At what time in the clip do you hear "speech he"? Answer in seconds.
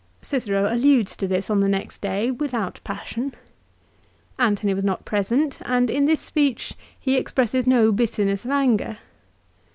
6.21-7.15